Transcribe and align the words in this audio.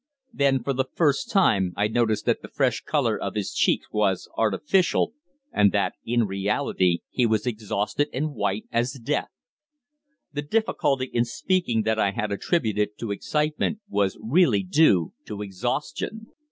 Then 0.33 0.63
for 0.63 0.73
the 0.73 0.85
first 0.95 1.29
time 1.29 1.73
I 1.77 1.87
noticed 1.87 2.25
that 2.25 2.41
the 2.41 2.47
fresh 2.47 2.81
colour 2.81 3.15
of 3.19 3.35
his 3.35 3.53
cheeks 3.53 3.85
was 3.91 4.27
artificial, 4.35 5.13
and 5.51 5.71
that 5.73 5.93
in 6.03 6.23
reality 6.23 7.01
he 7.11 7.27
was 7.27 7.45
exhausted 7.45 8.09
and 8.11 8.33
white 8.33 8.65
as 8.71 8.93
death. 8.93 9.29
The 10.33 10.41
difficulty 10.41 11.05
in 11.13 11.25
speaking 11.25 11.83
that 11.83 11.99
I 11.99 12.09
had 12.13 12.31
attributed 12.31 12.97
to 12.97 13.11
excitement 13.11 13.77
was 13.87 14.17
really 14.19 14.63
due 14.63 15.13
to 15.27 15.43
exhaustion. 15.43 16.31